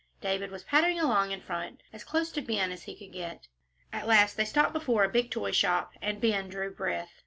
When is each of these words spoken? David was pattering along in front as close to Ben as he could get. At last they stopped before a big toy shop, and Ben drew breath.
David 0.19 0.49
was 0.49 0.63
pattering 0.63 0.99
along 0.99 1.29
in 1.31 1.41
front 1.41 1.83
as 1.93 2.03
close 2.03 2.31
to 2.31 2.41
Ben 2.41 2.71
as 2.71 2.81
he 2.81 2.95
could 2.95 3.11
get. 3.13 3.45
At 3.93 4.07
last 4.07 4.35
they 4.35 4.45
stopped 4.45 4.73
before 4.73 5.03
a 5.03 5.09
big 5.09 5.29
toy 5.29 5.51
shop, 5.51 5.91
and 6.01 6.19
Ben 6.19 6.49
drew 6.49 6.73
breath. 6.73 7.11